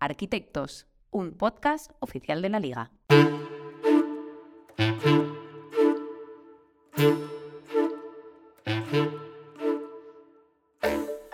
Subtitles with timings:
[0.00, 2.92] Arquitectos, un podcast oficial de la Liga.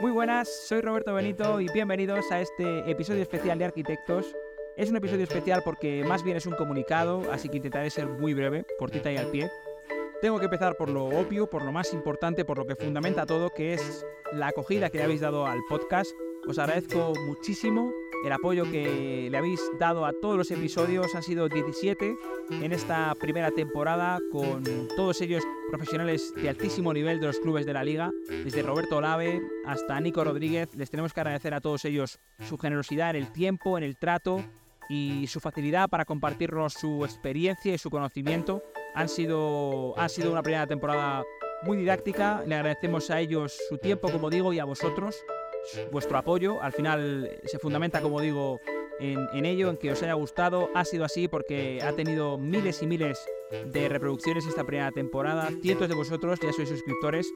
[0.01, 4.35] Muy buenas, soy Roberto Benito y bienvenidos a este episodio especial de Arquitectos.
[4.79, 8.33] Es un episodio especial porque más bien es un comunicado, así que intentaré ser muy
[8.33, 9.51] breve, cortita y al pie.
[10.23, 13.51] Tengo que empezar por lo obvio, por lo más importante, por lo que fundamenta todo,
[13.51, 16.11] que es la acogida que le habéis dado al podcast.
[16.49, 17.93] Os agradezco muchísimo
[18.25, 21.15] el apoyo que le habéis dado a todos los episodios.
[21.15, 22.17] Han sido 17
[22.51, 24.65] en esta primera temporada, con
[24.97, 29.43] todos ellos profesionales de altísimo nivel de los clubes de la liga, desde Roberto Olave
[29.67, 30.75] hasta Nico Rodríguez.
[30.75, 34.43] Les tenemos que agradecer a todos ellos su generosidad en el tiempo, en el trato
[34.89, 38.63] y su facilidad para compartirnos su experiencia y su conocimiento.
[38.95, 41.25] Han sido, ha sido una primera temporada
[41.63, 42.43] muy didáctica.
[42.47, 45.17] Le agradecemos a ellos su tiempo, como digo, y a vosotros
[45.91, 46.63] vuestro apoyo.
[46.63, 48.61] Al final se fundamenta, como digo,
[49.01, 50.71] en, en, ello, en que os haya gustado.
[50.75, 53.19] Ha sido así porque ha tenido miles y miles
[53.67, 55.49] de reproducciones esta primera temporada.
[55.63, 57.27] Cientos de vosotros ya sois suscriptores.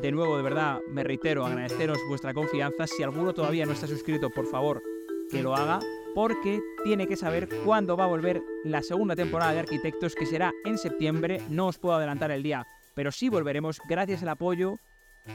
[0.00, 2.86] De nuevo, de verdad, me reitero, agradeceros vuestra confianza.
[2.86, 4.82] Si alguno todavía no está suscrito, por favor,
[5.30, 5.80] que lo haga.
[6.14, 10.52] Porque tiene que saber cuándo va a volver la segunda temporada de Arquitectos, que será
[10.64, 11.42] en septiembre.
[11.48, 14.78] No os puedo adelantar el día, pero sí volveremos gracias al apoyo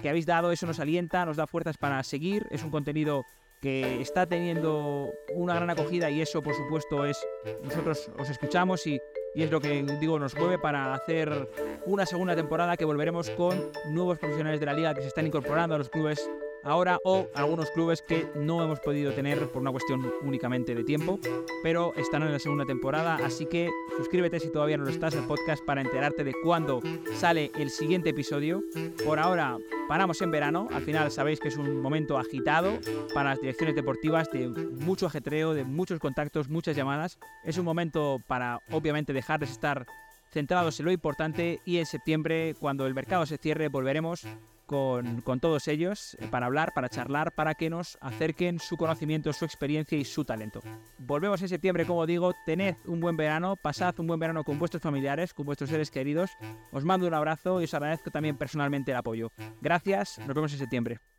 [0.02, 3.26] que habéis dado, eso nos alienta, nos da fuerzas para seguir, es un contenido
[3.62, 7.18] que está teniendo una gran acogida y eso por supuesto es,
[7.64, 9.00] nosotros os escuchamos y,
[9.36, 11.50] y, es lo que digo nos mueve para hacer
[11.86, 15.76] una segunda temporada que volveremos con nuevos profesionales de la liga que se están incorporando
[15.76, 16.30] a los clubes
[16.64, 21.20] ahora o algunos clubes que no hemos podido tener por una cuestión únicamente de tiempo,
[21.62, 25.28] pero están en la segunda temporada, así que suscríbete si todavía no lo estás al
[25.28, 26.82] podcast para enterarte de cuándo
[27.16, 28.62] sale el siguiente episodio.
[29.06, 32.80] Por ahora paramos en verano, al final sabéis que es un momento agitado
[33.14, 37.20] para las direcciones deportivas de mucho ajetreo, de muchos contactos, muchas llamadas.
[37.44, 39.86] Es un momento para obviamente dejarles estar
[40.32, 44.26] centrados en lo importante y en septiembre, cuando el mercado se cierre, volveremos
[44.66, 49.98] con, todos ellos para hablar, para charlar, para que nos acerquen su conocimiento, su experiencia
[49.98, 50.62] y su talento.
[50.98, 54.82] Volvemos en septiembre, como digo, tened un buen verano, pasad un buen verano con vuestros
[54.82, 56.32] familiares, con vuestros seres queridos.
[56.72, 59.32] Os mando un abrazo y os agradezco también personalmente el apoyo.
[59.62, 61.13] Gracias, nos vemos en septiembre.